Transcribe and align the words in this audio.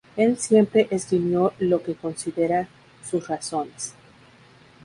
Él 0.17 0.39
siempre 0.39 0.87
esgrimió 0.89 1.53
lo 1.59 1.83
que 1.83 1.93
considera 1.93 2.67
sus 3.07 3.27
razones. 3.27 3.93